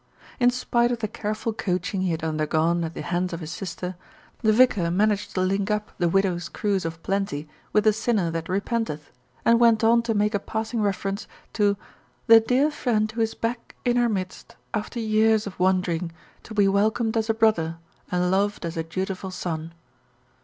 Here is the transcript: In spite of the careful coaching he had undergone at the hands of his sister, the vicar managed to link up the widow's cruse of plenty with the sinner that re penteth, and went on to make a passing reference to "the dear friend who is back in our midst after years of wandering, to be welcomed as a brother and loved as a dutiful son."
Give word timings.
In 0.39 0.49
spite 0.49 0.91
of 0.91 0.97
the 0.97 1.07
careful 1.07 1.53
coaching 1.53 2.01
he 2.01 2.09
had 2.09 2.23
undergone 2.23 2.83
at 2.83 2.95
the 2.95 3.03
hands 3.03 3.33
of 3.33 3.39
his 3.39 3.51
sister, 3.51 3.95
the 4.41 4.51
vicar 4.51 4.89
managed 4.89 5.35
to 5.35 5.41
link 5.41 5.69
up 5.69 5.91
the 5.99 6.09
widow's 6.09 6.49
cruse 6.49 6.85
of 6.85 7.03
plenty 7.03 7.47
with 7.71 7.83
the 7.83 7.93
sinner 7.93 8.31
that 8.31 8.49
re 8.49 8.61
penteth, 8.61 9.11
and 9.45 9.59
went 9.59 9.83
on 9.83 10.01
to 10.01 10.15
make 10.15 10.33
a 10.33 10.39
passing 10.39 10.81
reference 10.81 11.27
to 11.53 11.77
"the 12.25 12.39
dear 12.39 12.71
friend 12.71 13.11
who 13.11 13.21
is 13.21 13.35
back 13.35 13.75
in 13.85 13.95
our 13.99 14.09
midst 14.09 14.55
after 14.73 14.99
years 14.99 15.45
of 15.45 15.59
wandering, 15.59 16.11
to 16.41 16.55
be 16.55 16.67
welcomed 16.67 17.15
as 17.15 17.29
a 17.29 17.33
brother 17.35 17.77
and 18.11 18.31
loved 18.31 18.65
as 18.65 18.75
a 18.75 18.83
dutiful 18.83 19.29
son." 19.29 19.71